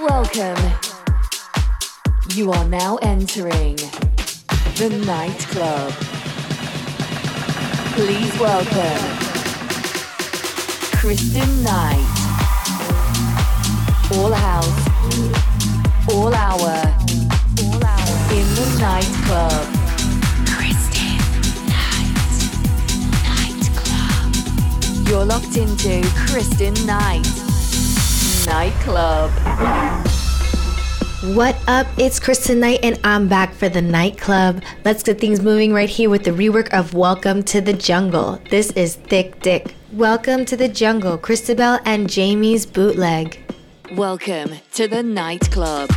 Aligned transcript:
Welcome. 0.00 0.56
You 2.30 2.52
are 2.52 2.64
now 2.68 2.98
entering 3.02 3.74
the 4.76 4.90
nightclub. 5.04 5.92
Please 7.94 8.38
welcome 8.38 9.18
Kristen 10.98 11.64
Knight. 11.64 11.98
All 14.14 14.32
house, 14.32 14.88
all 16.12 16.32
hour, 16.32 16.94
all 17.64 17.84
hour 17.84 18.14
in 18.30 18.46
the 18.54 18.76
nightclub. 18.78 19.66
Kristen 20.46 21.18
Knight, 21.66 22.14
nightclub. 23.26 25.08
You're 25.08 25.24
locked 25.24 25.56
into 25.56 26.08
Kristen 26.28 26.74
Knight, 26.86 27.26
nightclub. 28.48 29.30
What 31.36 31.54
up? 31.68 31.86
It's 31.98 32.18
Kristen 32.18 32.60
Knight, 32.60 32.80
and 32.82 32.98
I'm 33.04 33.28
back 33.28 33.52
for 33.52 33.68
the 33.68 33.82
nightclub. 33.82 34.62
Let's 34.86 35.02
get 35.02 35.20
things 35.20 35.42
moving 35.42 35.74
right 35.74 35.88
here 35.88 36.08
with 36.08 36.24
the 36.24 36.30
rework 36.30 36.72
of 36.72 36.94
Welcome 36.94 37.42
to 37.42 37.60
the 37.60 37.74
Jungle. 37.74 38.40
This 38.48 38.70
is 38.70 38.96
Thick 38.96 39.42
Dick. 39.42 39.74
Welcome 39.92 40.46
to 40.46 40.56
the 40.56 40.66
Jungle, 40.66 41.18
Christabel 41.18 41.78
and 41.84 42.08
Jamie's 42.08 42.64
bootleg. 42.64 43.38
Welcome 43.92 44.54
to 44.72 44.88
the 44.88 45.02
nightclub. 45.02 45.90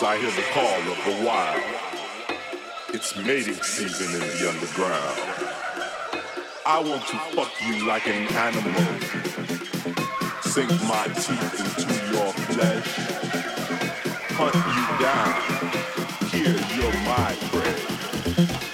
Darkness, 0.00 0.02
I 0.02 0.18
hear 0.18 0.30
the 0.30 0.42
call 0.52 0.80
of 0.92 0.98
the 1.04 1.26
wild. 1.26 1.62
It's 2.92 3.16
mating 3.16 3.62
season 3.62 4.14
in 4.14 4.20
the 4.20 4.48
underground. 4.48 5.20
I 6.66 6.80
want 6.80 7.06
to 7.08 7.16
fuck 7.34 7.52
you 7.66 7.86
like 7.86 8.06
an 8.06 8.28
animal. 8.34 9.00
Sink 10.42 10.70
my 10.84 11.06
teeth 11.14 11.60
into 11.60 11.92
your 12.12 12.32
flesh. 12.32 12.90
Hunt 14.36 14.54
you 14.76 14.86
down. 15.04 15.34
Here, 16.30 16.58
you're 16.76 16.98
my 17.04 17.34
prey. 17.50 18.69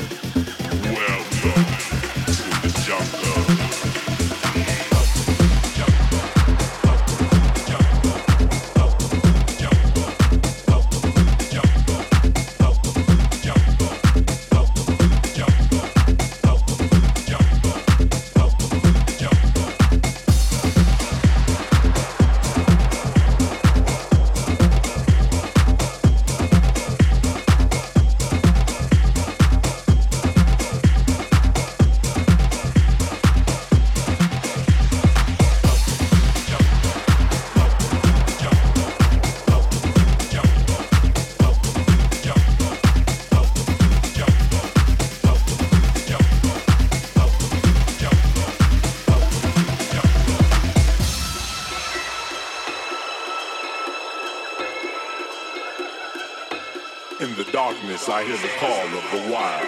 The 59.12 59.32
wild. 59.32 59.66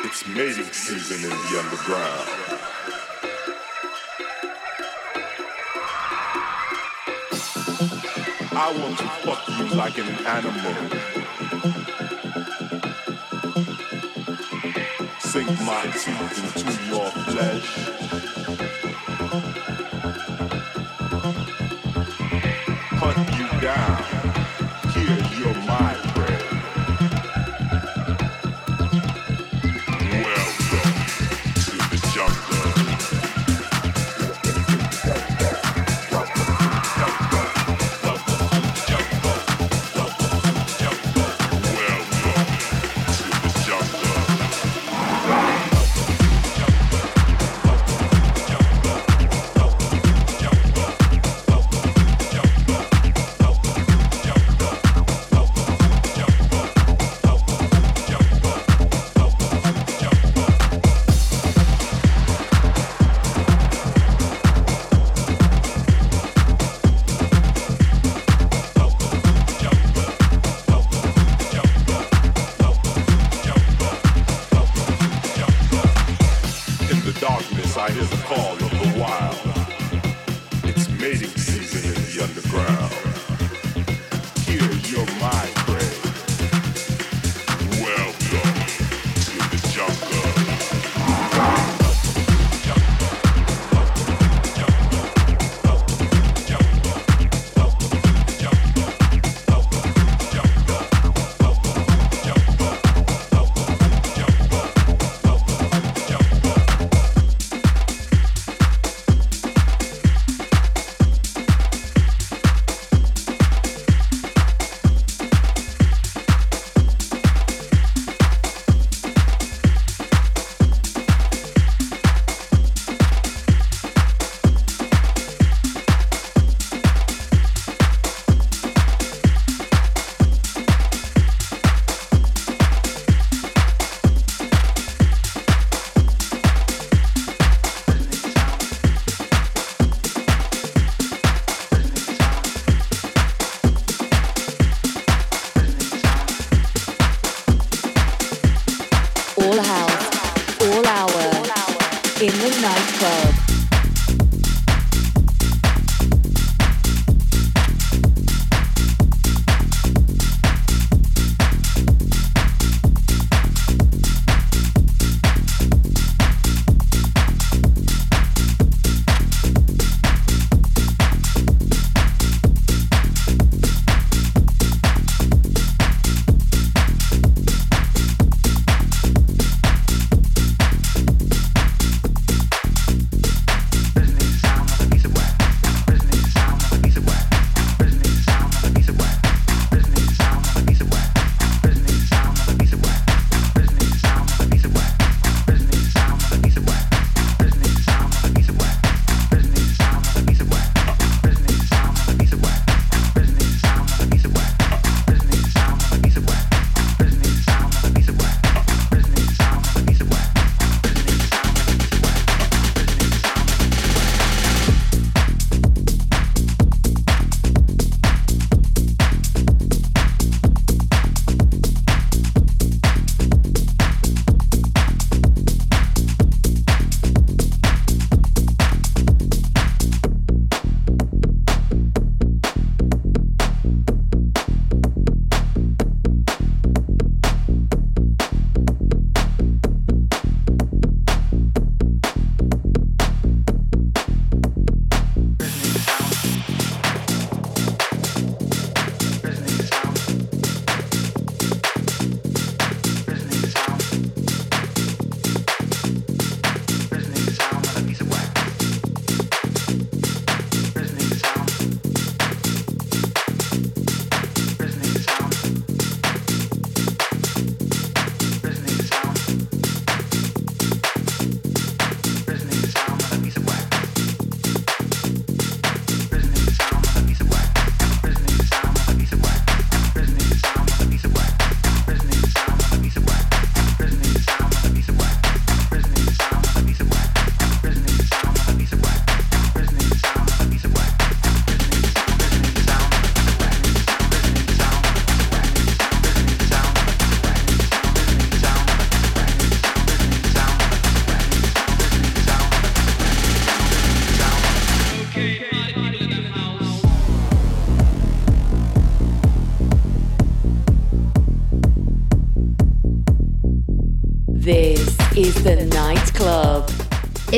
It's 0.00 0.26
mating 0.26 0.72
season 0.72 1.24
in 1.24 1.30
the 1.30 1.58
underground. 1.60 2.28
I 8.56 8.72
want 8.78 8.98
to 8.98 9.08
fuck 9.22 9.48
you 9.48 9.66
like 9.76 9.98
an 9.98 10.08
animal. 10.26 10.74
Sink 15.20 15.48
my 15.60 15.82
teeth 15.92 16.58
into 16.58 16.84
your 16.86 17.10
flesh. 17.10 18.23
Down. 23.64 23.93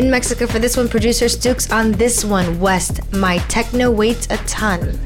In 0.07 0.13
Mexico 0.13 0.47
for 0.47 0.61
this 0.61 0.77
one, 0.77 0.89
producer 0.89 1.25
Stukes 1.25 1.73
on 1.73 1.91
this 1.91 2.25
one, 2.25 2.61
West. 2.61 3.01
My 3.13 3.39
techno 3.49 3.91
weighs 3.91 4.31
a 4.31 4.37
ton. 4.47 4.97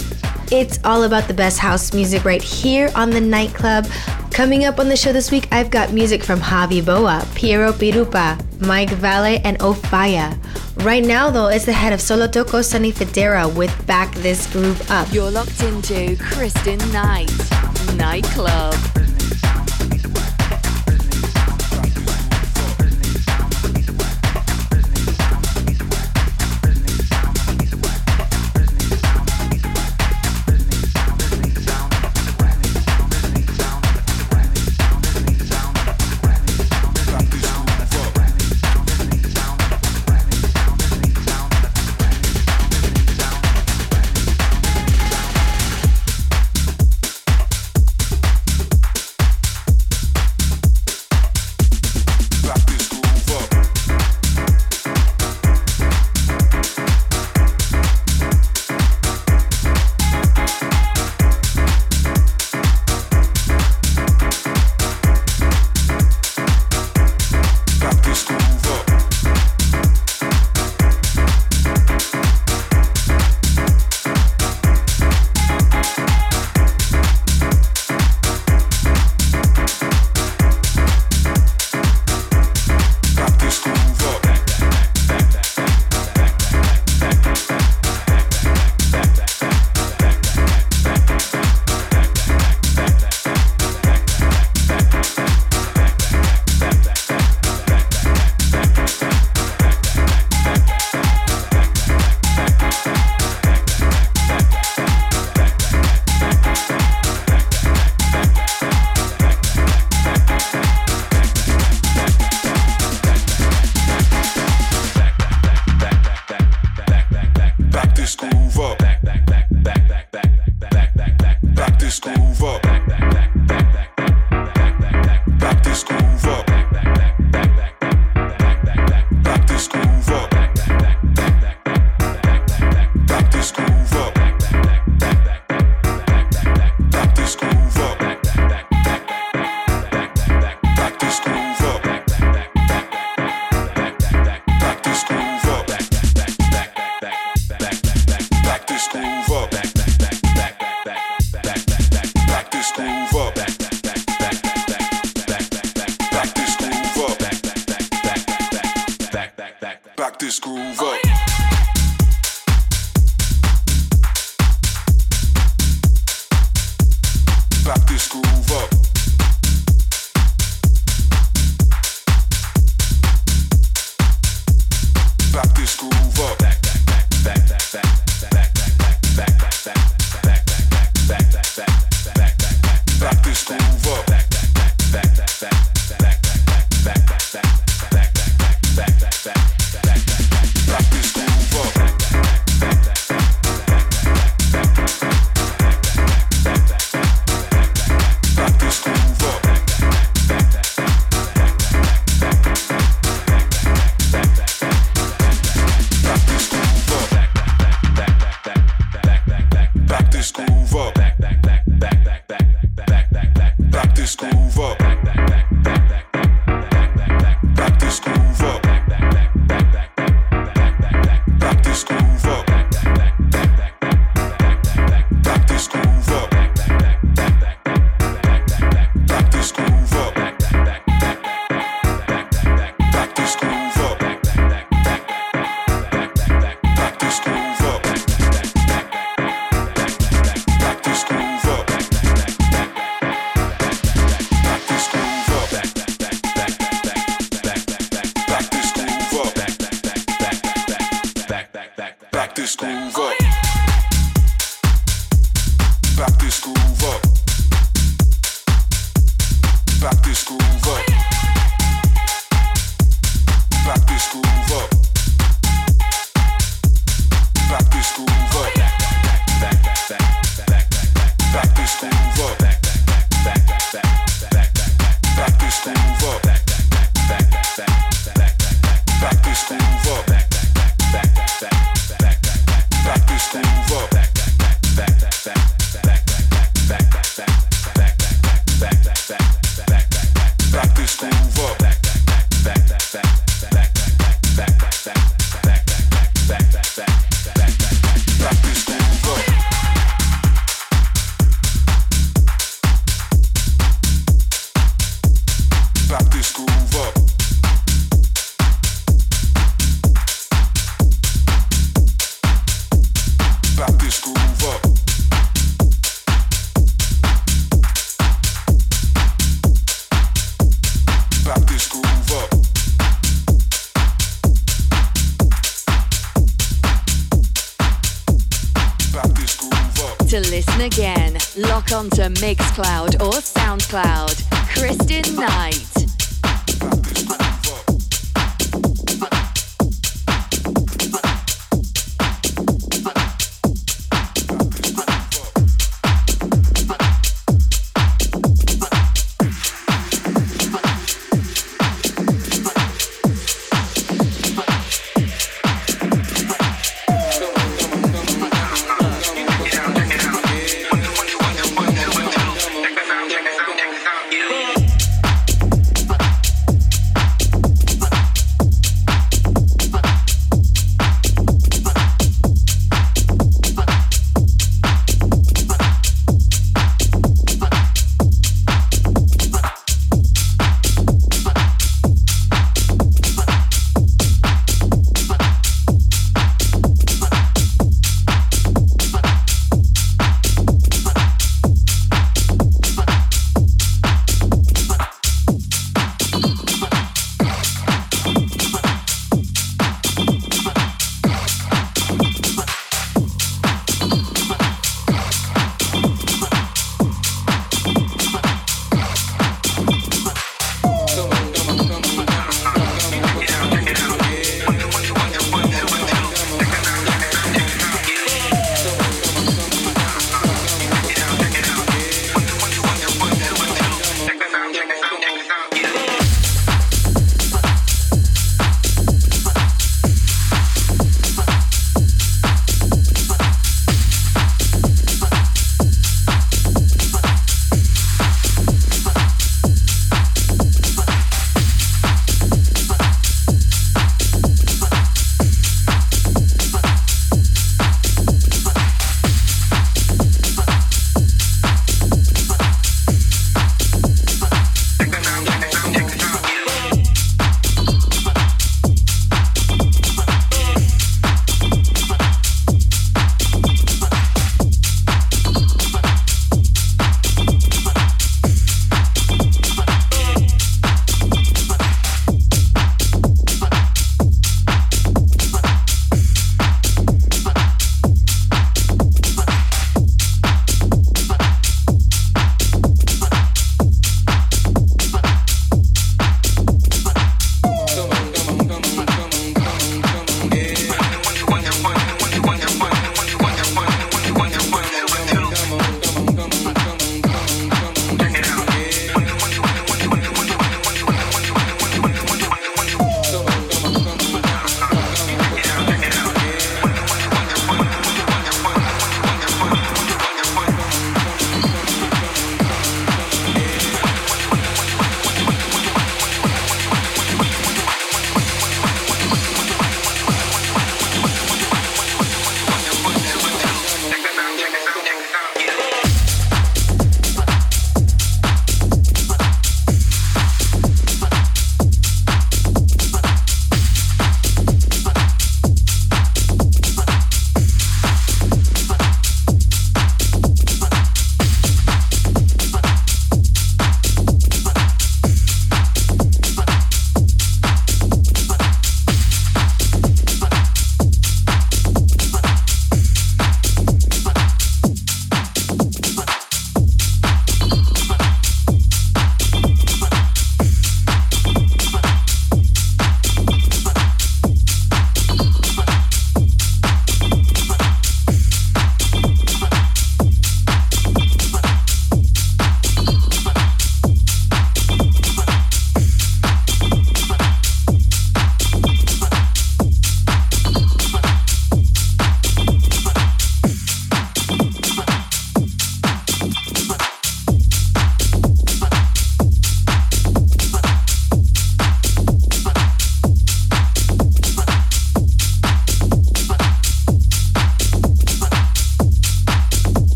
It's 0.52 0.78
all 0.84 1.04
about 1.04 1.26
the 1.26 1.32
best 1.32 1.58
house 1.58 1.94
music 1.94 2.26
right 2.26 2.42
here 2.42 2.90
on 2.94 3.08
the 3.08 3.18
nightclub. 3.18 3.86
Coming 4.30 4.66
up 4.66 4.78
on 4.78 4.90
the 4.90 4.96
show 4.98 5.10
this 5.10 5.30
week, 5.30 5.48
I've 5.50 5.70
got 5.70 5.94
music 5.94 6.22
from 6.22 6.38
Javi 6.38 6.84
Boa, 6.84 7.26
Piero 7.34 7.72
Pirupa, 7.72 8.38
Mike 8.60 8.90
Valle, 8.90 9.40
and 9.42 9.58
Ofaya. 9.60 10.36
Right 10.84 11.02
now, 11.02 11.30
though, 11.30 11.48
it's 11.48 11.64
the 11.64 11.72
head 11.72 11.94
of 11.94 12.00
Solotoko 12.00 12.62
Sonny 12.62 12.92
Fodera 12.92 13.48
with 13.56 13.74
Back 13.86 14.14
This 14.16 14.52
Groove 14.52 14.90
Up. 14.90 15.10
You're 15.14 15.30
locked 15.30 15.62
into 15.62 16.14
Kristen 16.18 16.78
Knight, 16.92 17.32
Nightclub. 17.96 18.89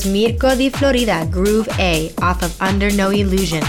Was 0.00 0.10
Mirko 0.10 0.54
Di 0.56 0.70
Florio, 0.70 1.26
Groove 1.26 1.68
A, 1.78 2.10
off 2.22 2.42
of 2.42 2.62
Under 2.62 2.90
No 2.90 3.10
Illusion. 3.10 3.62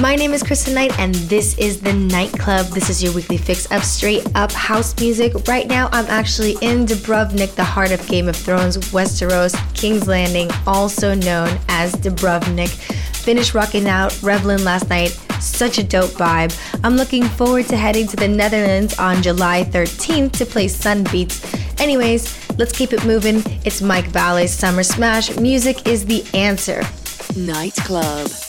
My 0.00 0.14
name 0.16 0.32
is 0.32 0.42
Kristen 0.42 0.72
Knight, 0.72 0.98
and 0.98 1.14
this 1.14 1.58
is 1.58 1.78
the 1.78 1.92
Nightclub. 1.92 2.68
This 2.68 2.88
is 2.88 3.02
your 3.02 3.12
weekly 3.12 3.36
fix 3.36 3.70
of 3.70 3.84
straight 3.84 4.26
up 4.34 4.50
house 4.50 4.98
music. 4.98 5.34
Right 5.46 5.66
now, 5.66 5.90
I'm 5.92 6.06
actually 6.06 6.52
in 6.62 6.86
Dubrovnik, 6.86 7.54
the 7.54 7.64
heart 7.64 7.90
of 7.90 8.06
Game 8.08 8.28
of 8.28 8.36
Thrones, 8.36 8.78
Westeros, 8.92 9.54
King's 9.74 10.08
Landing, 10.08 10.48
also 10.66 11.14
known 11.14 11.58
as 11.68 11.92
Dubrovnik. 11.96 12.70
Finished 13.14 13.52
rocking 13.52 13.88
out, 13.88 14.18
reveling 14.22 14.64
last 14.64 14.88
night. 14.88 15.10
Such 15.38 15.76
a 15.76 15.82
dope 15.82 16.12
vibe. 16.12 16.58
I'm 16.82 16.96
looking 16.96 17.24
forward 17.24 17.66
to 17.66 17.76
heading 17.76 18.06
to 18.06 18.16
the 18.16 18.28
Netherlands 18.28 18.98
on 18.98 19.22
July 19.22 19.64
13th 19.64 20.32
to 20.38 20.46
play 20.46 20.68
Sun 20.68 21.04
Beats. 21.12 21.44
Anyways, 21.78 22.45
let's 22.58 22.72
keep 22.76 22.92
it 22.92 23.04
moving. 23.04 23.42
It's 23.64 23.82
Mike 23.82 24.08
Valle's 24.08 24.52
Summer 24.52 24.82
Smash. 24.82 25.36
Music 25.36 25.86
is 25.86 26.06
the 26.06 26.24
answer. 26.34 26.82
Nightclub. 27.36 28.45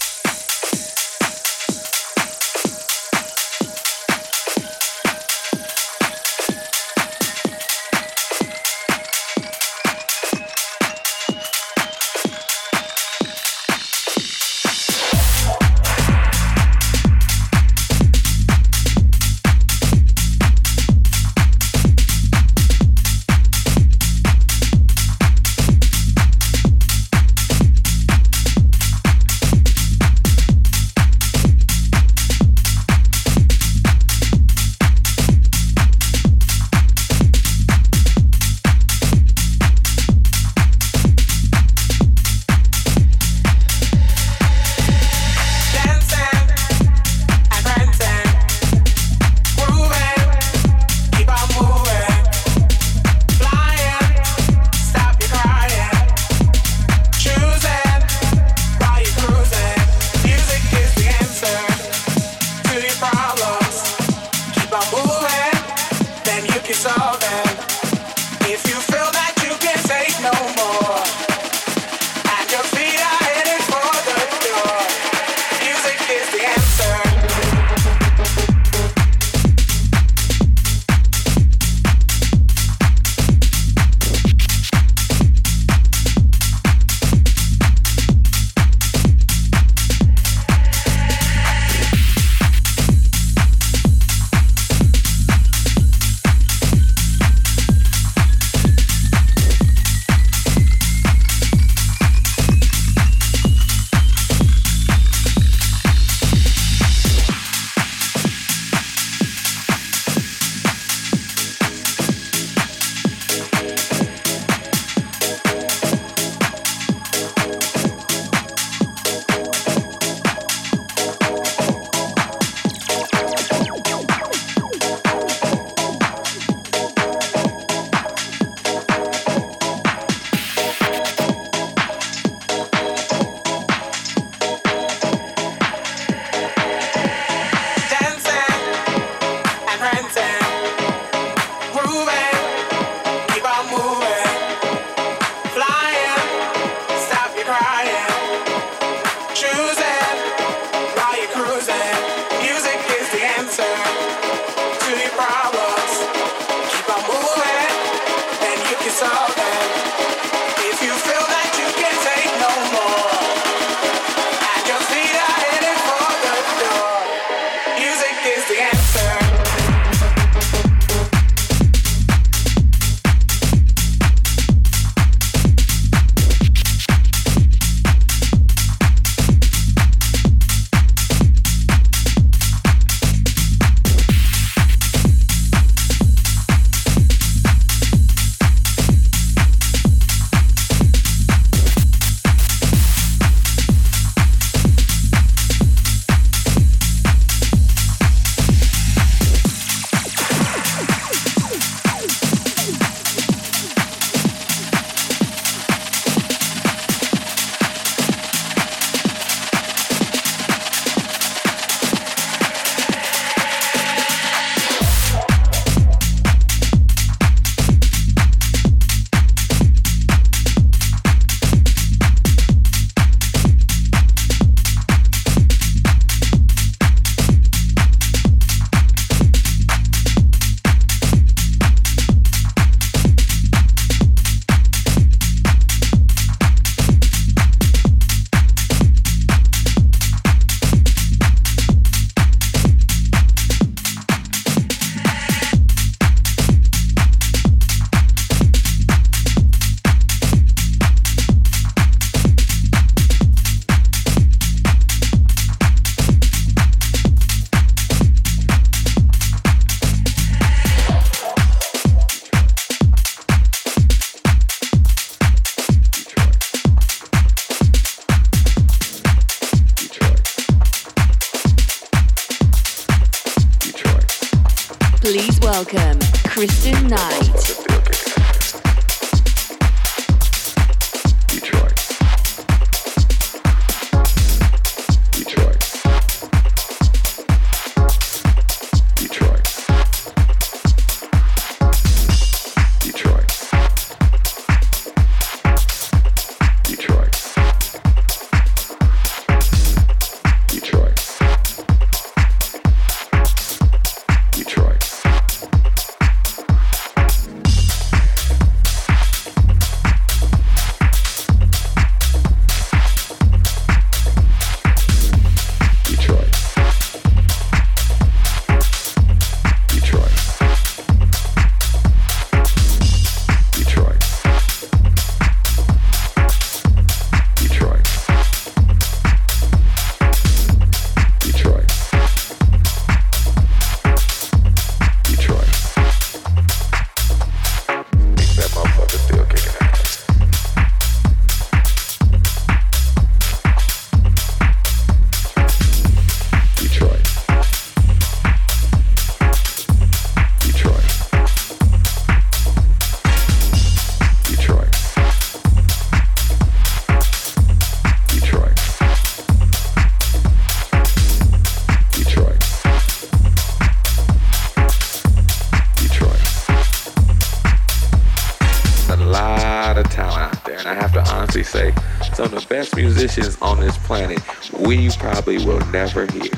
Musicians 372.78 373.42
on 373.42 373.60
this 373.60 373.78
planet 373.80 374.20
we 374.60 374.90
probably 374.92 375.38
will 375.46 375.60
never 375.68 376.06
hear. 376.12 376.32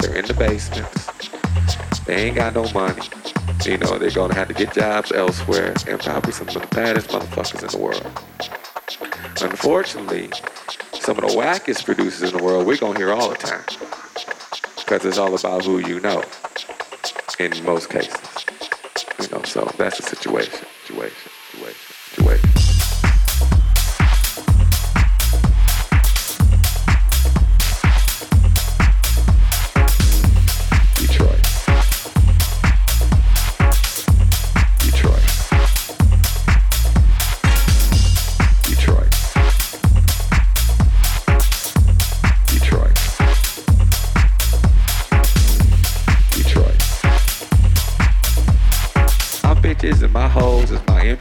They're 0.00 0.16
in 0.16 0.26
the 0.26 0.34
basements. 0.38 1.08
They 2.04 2.26
ain't 2.26 2.36
got 2.36 2.54
no 2.54 2.70
money. 2.72 3.02
You 3.64 3.78
know, 3.78 3.98
they're 3.98 4.10
gonna 4.10 4.34
have 4.34 4.48
to 4.48 4.54
get 4.54 4.74
jobs 4.74 5.12
elsewhere 5.12 5.74
and 5.86 6.00
probably 6.00 6.32
some 6.32 6.48
of 6.48 6.54
the 6.54 6.66
baddest 6.74 7.08
motherfuckers 7.10 7.62
in 7.62 7.68
the 7.68 7.78
world. 7.78 8.06
Unfortunately, 9.40 10.30
some 11.00 11.16
of 11.18 11.22
the 11.22 11.36
wackest 11.36 11.84
producers 11.84 12.32
in 12.32 12.36
the 12.36 12.42
world 12.42 12.66
we're 12.66 12.76
gonna 12.76 12.98
hear 12.98 13.12
all 13.12 13.30
the 13.30 13.36
time. 13.36 13.64
Because 14.76 15.04
it's 15.04 15.18
all 15.18 15.34
about 15.34 15.64
who 15.64 15.78
you 15.78 16.00
know 16.00 16.22
in 17.38 17.64
most 17.64 17.88
cases. 17.88 18.44
You 19.20 19.28
know, 19.28 19.42
so 19.44 19.70
that's 19.78 19.98
the 19.98 20.02
situation, 20.04 20.52
situation, 20.84 21.30
situation. 21.52 21.91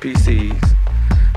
PCs, 0.01 0.70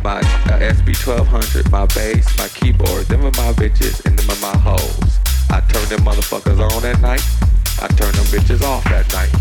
my 0.04 0.18
uh, 0.18 0.60
SP1200, 0.60 1.70
my 1.70 1.86
bass, 1.86 2.36
my 2.36 2.46
keyboard. 2.48 3.06
Them 3.06 3.20
are 3.20 3.32
my 3.40 3.52
bitches 3.56 4.04
and 4.04 4.18
them 4.18 4.36
are 4.36 4.52
my 4.52 4.58
hoes. 4.58 5.18
I 5.48 5.60
turn 5.72 5.88
them 5.88 6.00
motherfuckers 6.04 6.60
on 6.60 6.84
at 6.84 7.00
night. 7.00 7.24
I 7.80 7.88
turn 7.88 8.12
them 8.12 8.26
bitches 8.26 8.60
off 8.62 8.84
at 8.88 9.10
night. 9.14 9.32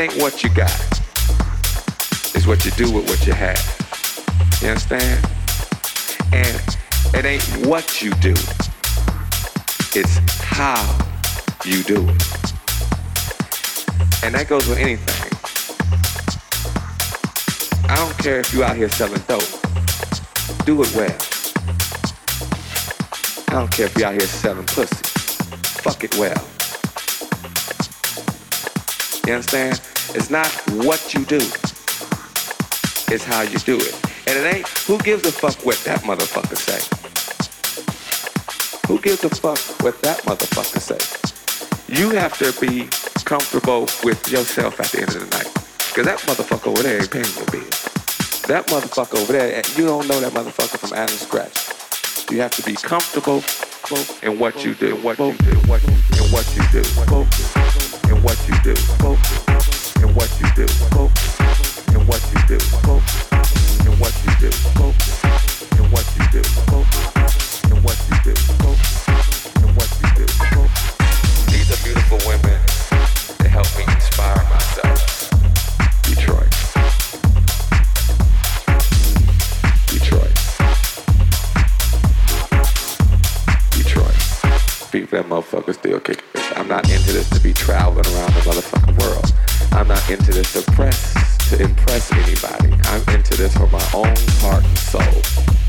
Ain't 0.00 0.22
what 0.22 0.42
you 0.42 0.48
got. 0.54 0.72
It's 2.34 2.46
what 2.46 2.64
you 2.64 2.70
do 2.70 2.90
with 2.90 3.06
what 3.10 3.26
you 3.26 3.34
have. 3.34 3.60
You 4.62 4.68
understand? 4.68 5.22
And 6.32 6.58
it 7.14 7.26
ain't 7.26 7.66
what 7.66 8.00
you 8.00 8.10
do. 8.14 8.30
It's 9.92 10.16
how 10.40 10.80
you 11.66 11.82
do 11.82 12.08
it. 12.08 12.22
And 14.24 14.34
that 14.34 14.46
goes 14.48 14.66
with 14.66 14.78
anything. 14.78 15.30
I 17.90 17.96
don't 17.96 18.16
care 18.16 18.40
if 18.40 18.54
you 18.54 18.64
out 18.64 18.76
here 18.76 18.88
selling 18.88 19.20
dope. 19.28 19.44
Do 20.64 20.82
it 20.82 20.94
well. 20.96 21.18
I 23.48 23.52
don't 23.52 23.70
care 23.70 23.86
if 23.86 23.98
you 23.98 24.06
out 24.06 24.12
here 24.12 24.20
selling 24.22 24.64
pussy. 24.64 24.96
Fuck 25.82 26.04
it 26.04 26.16
well. 26.16 26.59
You 29.30 29.36
understand? 29.36 29.80
It's 30.16 30.28
not 30.28 30.48
what 30.84 31.14
you 31.14 31.24
do. 31.24 31.36
It's 33.14 33.22
how 33.22 33.42
you 33.42 33.60
do 33.60 33.76
it. 33.76 33.94
And 34.26 34.36
it 34.36 34.56
ain't 34.56 34.66
who 34.88 34.98
gives 34.98 35.24
a 35.24 35.30
fuck 35.30 35.64
what 35.64 35.76
that 35.84 36.00
motherfucker 36.00 36.56
say. 36.56 36.82
Who 38.88 39.00
gives 39.00 39.22
a 39.22 39.30
fuck 39.30 39.56
what 39.84 40.02
that 40.02 40.18
motherfucker 40.22 40.80
say? 40.80 40.98
You 41.96 42.10
have 42.10 42.36
to 42.38 42.50
be 42.60 42.88
comfortable 43.24 43.82
with 44.02 44.20
yourself 44.32 44.80
at 44.80 44.86
the 44.86 45.02
end 45.02 45.14
of 45.14 45.30
the 45.30 45.36
night. 45.36 45.54
Cause 45.94 46.06
that 46.06 46.18
motherfucker 46.26 46.66
over 46.66 46.82
there 46.82 46.98
ain't 46.98 47.12
paying 47.12 47.24
your 47.36 47.46
bill. 47.52 47.70
That 48.50 48.66
motherfucker 48.66 49.22
over 49.22 49.32
there, 49.32 49.62
you 49.76 49.86
don't 49.86 50.08
know 50.08 50.18
that 50.18 50.32
motherfucker 50.32 50.76
from 50.76 50.92
Adam 50.92 51.14
Scratch. 51.14 52.32
You 52.32 52.40
have 52.40 52.50
to 52.56 52.64
be 52.64 52.72
comfortable 52.74 53.42
in 54.22 54.38
what 54.38 54.64
you 54.64 54.74
do, 54.74 54.96
what 54.96 55.18
you 55.18 55.34
do, 55.34 55.56
what 55.68 55.82
you 55.84 55.96
do, 56.00 56.12
and 56.18 56.32
what 56.32 56.46
you 56.56 56.62
do, 56.72 56.82
and 58.10 58.24
what 58.24 58.48
you 58.48 58.56
do 58.64 58.74
and 60.10 60.16
what 60.16 60.30
you 60.40 60.48
do. 60.56 60.66
And 61.92 62.08
what 62.08 62.20
you 62.32 62.40
do. 62.48 62.58
And 63.86 64.00
what 64.00 64.14
you 64.24 64.32
do. 64.40 64.50
And 65.76 65.92
what 65.92 66.06
you 66.16 66.24
do. 66.30 66.42
And 67.70 67.84
what 67.84 67.98
you 68.08 68.16
do. 68.24 68.34
And 69.60 69.70
what 69.76 69.90
you 70.00 70.08
do. 70.16 70.26
These 71.50 71.68
are 71.70 71.80
beautiful 71.84 72.18
women 72.26 72.58
that 73.38 73.50
help 73.50 73.68
me 73.76 73.84
inspire 73.94 74.42
myself. 74.50 75.30
Detroit. 76.02 76.49
That 85.22 85.28
motherfucker 85.28 85.74
still. 85.74 86.00
I'm 86.56 86.68
not 86.68 86.90
into 86.90 87.12
this 87.12 87.28
to 87.30 87.40
be 87.40 87.52
traveling 87.52 88.06
around 88.14 88.32
the 88.34 88.40
motherfucking 88.40 88.98
world. 89.00 89.32
I'm 89.72 89.88
not 89.88 90.08
into 90.10 90.32
this 90.32 90.52
to 90.54 90.62
press, 90.72 91.48
to 91.50 91.62
impress 91.62 92.10
anybody. 92.12 92.72
I'm 92.84 93.14
into 93.14 93.36
this 93.36 93.54
for 93.56 93.66
my 93.68 93.84
own 93.92 94.16
heart 94.40 94.64
and 94.64 94.78
soul. 94.78 95.59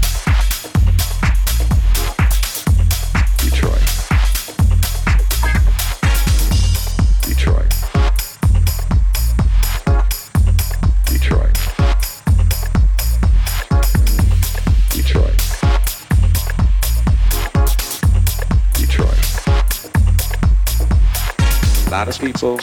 Lot 22.02 22.10
of 22.10 22.20
people, 22.20 22.60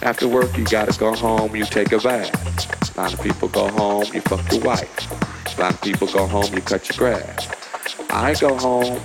after 0.00 0.26
work, 0.26 0.56
you 0.56 0.64
gotta 0.64 0.98
go 0.98 1.14
home, 1.14 1.54
you 1.54 1.66
take 1.66 1.92
a 1.92 1.98
bath. 1.98 2.96
A 2.96 3.00
lot 3.00 3.12
of 3.12 3.20
people 3.20 3.46
go 3.48 3.68
home, 3.68 4.06
you 4.14 4.22
fuck 4.22 4.50
your 4.50 4.62
wife. 4.62 5.58
A 5.58 5.60
lot 5.60 5.74
of 5.74 5.82
people 5.82 6.06
go 6.06 6.26
home, 6.26 6.50
you 6.54 6.62
cut 6.62 6.88
your 6.88 6.96
grass. 6.96 7.46
I 8.08 8.32
go 8.40 8.56
home 8.56 9.02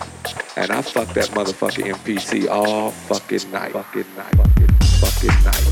and 0.55 0.71
I 0.71 0.81
fuck 0.81 1.09
that 1.09 1.27
motherfucking 1.31 1.93
MPC 1.93 2.47
all 2.49 2.91
fucking 2.91 3.51
night. 3.51 3.73
Fucking 3.73 4.05
night. 4.15 4.35
Fucking, 4.37 4.69
fucking 5.01 5.43
night. 5.43 5.68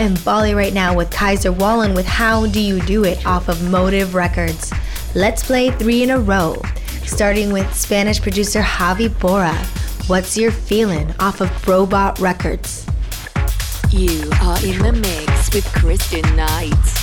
In 0.00 0.14
Bali 0.24 0.54
right 0.54 0.72
now 0.72 0.96
with 0.96 1.10
Kaiser 1.10 1.52
Wallen 1.52 1.92
with 1.92 2.06
How 2.06 2.46
Do 2.46 2.58
You 2.58 2.80
Do 2.80 3.04
It 3.04 3.26
off 3.26 3.50
of 3.50 3.70
Motive 3.70 4.14
Records. 4.14 4.72
Let's 5.14 5.44
play 5.44 5.72
three 5.72 6.02
in 6.02 6.08
a 6.08 6.18
row, 6.18 6.56
starting 7.04 7.52
with 7.52 7.70
Spanish 7.74 8.18
producer 8.18 8.62
Javi 8.62 9.08
Bora. 9.20 9.54
What's 10.06 10.38
Your 10.38 10.52
Feeling 10.52 11.14
off 11.20 11.42
of 11.42 11.68
Robot 11.68 12.18
Records. 12.18 12.86
You 13.90 14.30
are 14.40 14.64
in 14.64 14.78
the 14.78 14.92
mix 14.92 15.54
with 15.54 15.70
Kristen 15.74 16.22
Knight. 16.34 16.99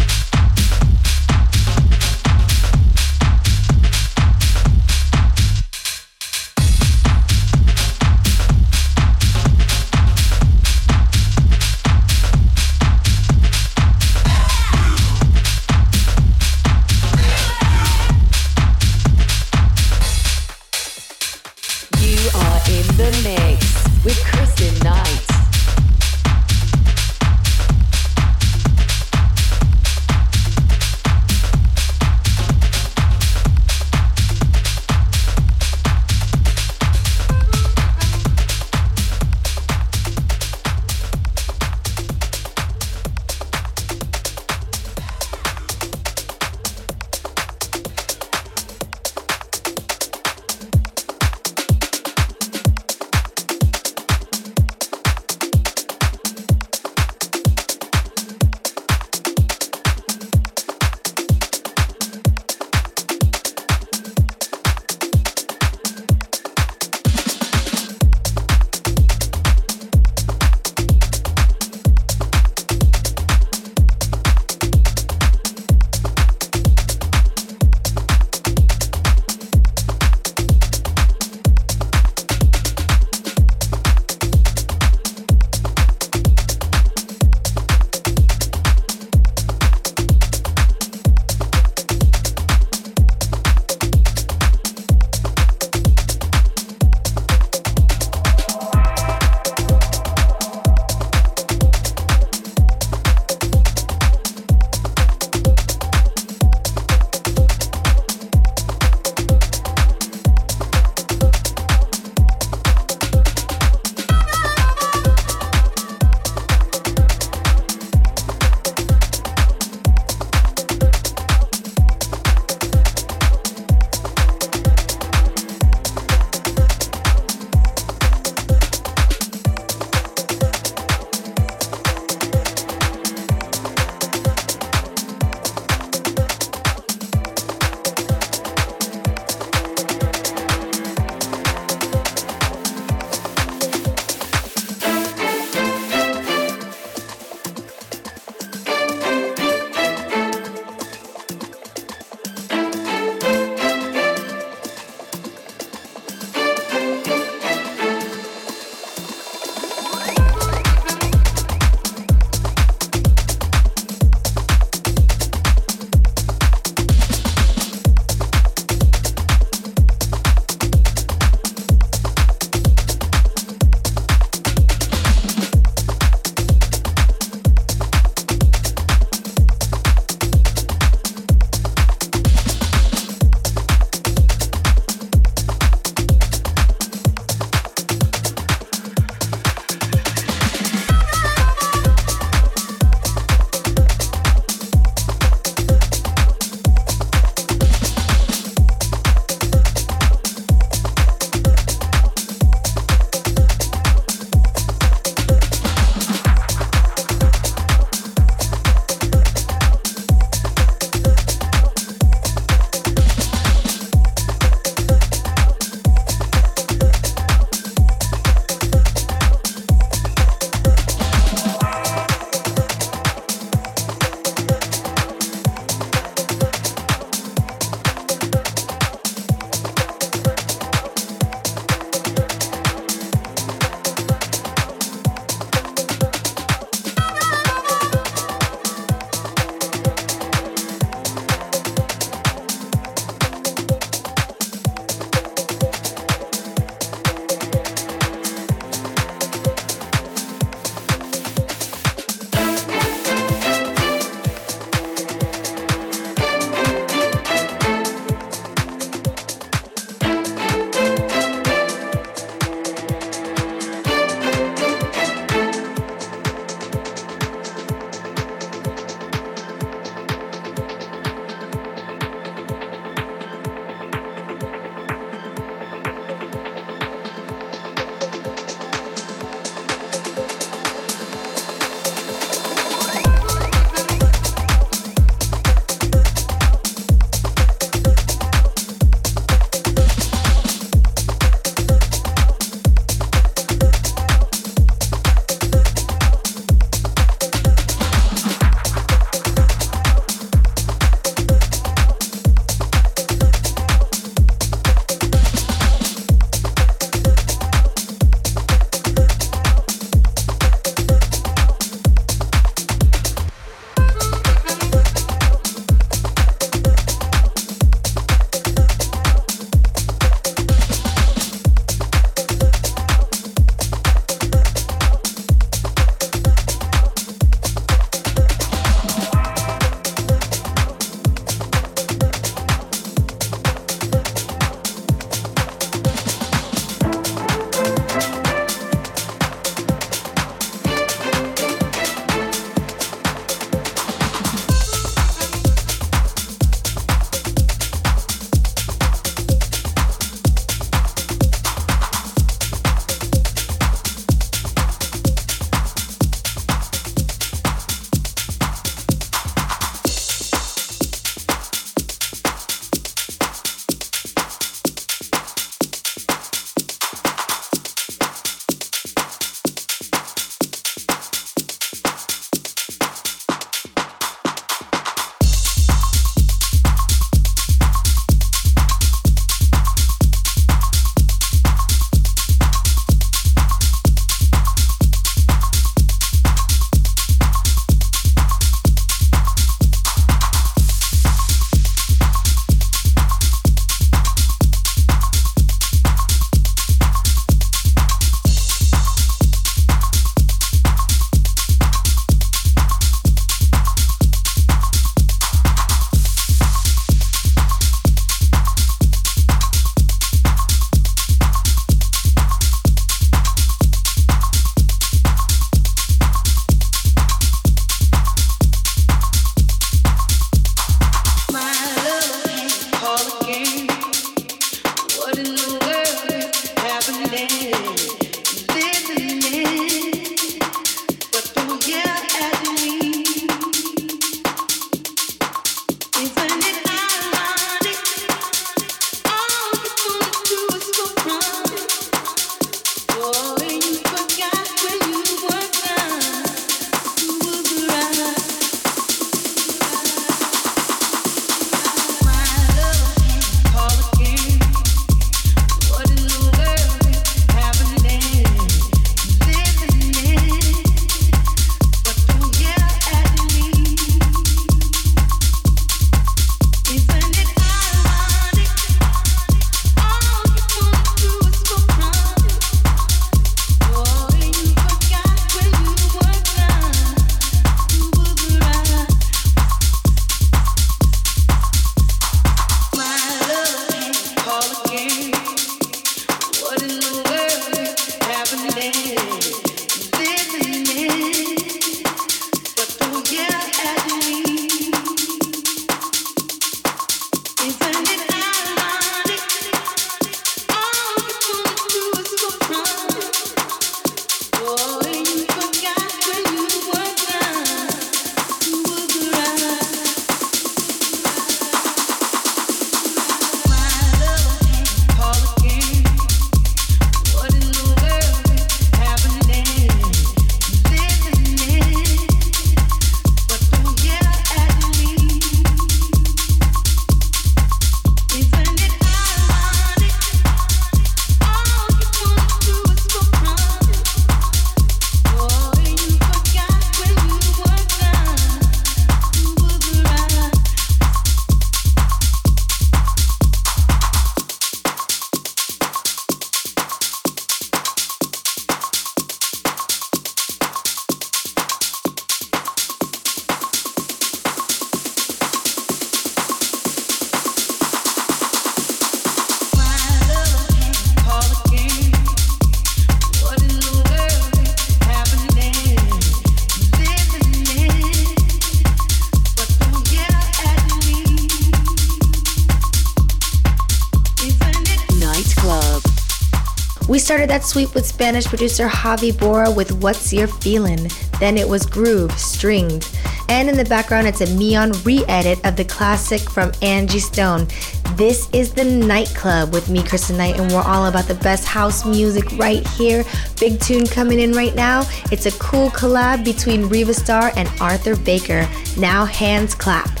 Started 577.11 577.29
that 577.29 577.43
sweep 577.43 577.75
with 577.75 577.85
Spanish 577.85 578.25
producer 578.25 578.69
Javi 578.69 579.11
Bora 579.19 579.51
with 579.51 579.73
What's 579.83 580.13
Your 580.13 580.29
Feelin'? 580.29 580.87
Then 581.19 581.37
it 581.37 581.45
was 581.45 581.65
Groove, 581.65 582.17
Stringed. 582.17 582.87
And 583.27 583.49
in 583.49 583.57
the 583.57 583.65
background, 583.65 584.07
it's 584.07 584.21
a 584.21 584.33
neon 584.33 584.71
re 584.85 585.03
edit 585.09 585.45
of 585.45 585.57
the 585.57 585.65
classic 585.65 586.21
from 586.21 586.53
Angie 586.61 586.99
Stone. 586.99 587.49
This 587.95 588.29
is 588.31 588.53
the 588.53 588.63
nightclub 588.63 589.51
with 589.53 589.69
me, 589.69 589.83
Kristen 589.83 590.15
Knight, 590.15 590.39
and 590.39 590.49
we're 590.53 590.61
all 590.61 590.85
about 590.85 591.03
the 591.09 591.15
best 591.15 591.43
house 591.43 591.85
music 591.85 592.31
right 592.37 592.65
here. 592.69 593.03
Big 593.41 593.59
tune 593.59 593.85
coming 593.87 594.21
in 594.21 594.31
right 594.31 594.55
now. 594.55 594.87
It's 595.11 595.25
a 595.25 595.31
cool 595.31 595.69
collab 595.71 596.23
between 596.23 596.69
Riva 596.69 596.93
Starr 596.93 597.33
and 597.35 597.49
Arthur 597.59 597.97
Baker. 597.97 598.47
Now, 598.77 599.03
hands 599.03 599.53
clap. 599.53 599.83
clap. 599.83 600.00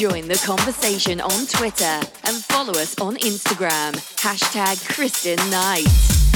Join 0.00 0.26
the 0.28 0.42
conversation 0.46 1.20
on 1.20 1.46
Twitter 1.46 2.00
and 2.24 2.34
follow 2.44 2.72
us 2.72 2.98
on 3.00 3.16
Instagram. 3.16 3.92
Hashtag 4.16 4.88
Kristen 4.88 5.36
Knight. 5.50 6.29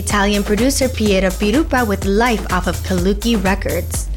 Italian 0.00 0.42
producer 0.42 0.88
Piero 0.88 1.28
Pirupa 1.28 1.86
with 1.86 2.06
Life 2.06 2.50
off 2.54 2.66
of 2.66 2.76
Kaluki 2.76 3.36
Records. 3.44 4.08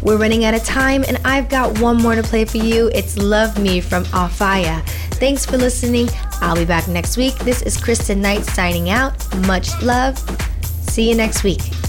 We're 0.00 0.16
running 0.16 0.44
out 0.44 0.54
of 0.54 0.62
time, 0.62 1.04
and 1.08 1.18
I've 1.24 1.48
got 1.48 1.80
one 1.80 1.96
more 2.00 2.14
to 2.14 2.22
play 2.22 2.44
for 2.44 2.58
you. 2.58 2.90
It's 2.94 3.18
Love 3.18 3.60
Me 3.60 3.80
from 3.80 4.04
Afaya. 4.06 4.86
Thanks 5.18 5.44
for 5.44 5.56
listening. 5.58 6.08
I'll 6.40 6.54
be 6.54 6.64
back 6.64 6.86
next 6.86 7.16
week. 7.16 7.34
This 7.40 7.60
is 7.62 7.76
Kristen 7.76 8.20
Knight 8.20 8.44
signing 8.44 8.88
out. 8.90 9.14
Much 9.48 9.82
love. 9.82 10.16
See 10.64 11.10
you 11.10 11.16
next 11.16 11.42
week. 11.42 11.81